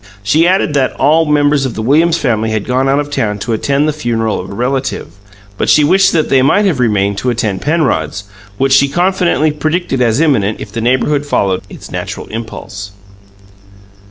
She 0.23 0.47
added 0.47 0.73
that 0.73 0.93
all 0.99 1.27
members 1.27 1.63
of 1.63 1.75
the 1.75 1.81
Williams 1.83 2.17
family 2.17 2.49
had 2.49 2.65
gone 2.65 2.89
out 2.89 2.97
of 2.99 3.11
town 3.11 3.37
to 3.37 3.53
attend 3.53 3.87
the 3.87 3.93
funeral 3.93 4.39
of 4.39 4.49
a 4.49 4.53
relative, 4.55 5.09
but 5.59 5.69
she 5.69 5.83
wished 5.83 6.11
that 6.13 6.27
they 6.29 6.41
might 6.41 6.65
have 6.65 6.79
remained 6.79 7.19
to 7.19 7.29
attend 7.29 7.61
Penrod's, 7.61 8.23
which 8.57 8.73
she 8.73 8.89
confidently 8.89 9.51
predicted 9.51 10.01
as 10.01 10.19
imminent 10.19 10.59
if 10.59 10.71
the 10.71 10.81
neighbourhood 10.81 11.27
followed 11.27 11.61
its 11.69 11.91
natural 11.91 12.25
impulse. 12.31 12.93